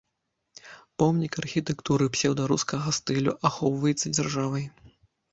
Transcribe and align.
Помнік 1.01 1.33
архітэктуры 1.41 2.07
псеўдарускага 2.15 2.93
стылю, 2.99 3.35
ахоўваецца 3.51 4.07
дзяржавай. 4.15 4.65